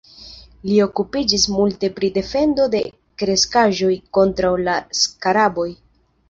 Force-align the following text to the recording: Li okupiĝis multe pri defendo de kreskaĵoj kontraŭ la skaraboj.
Li 0.69 0.77
okupiĝis 0.85 1.43
multe 1.55 1.89
pri 1.99 2.09
defendo 2.15 2.65
de 2.77 2.81
kreskaĵoj 3.23 3.91
kontraŭ 4.19 4.53
la 4.71 4.81
skaraboj. 5.03 5.69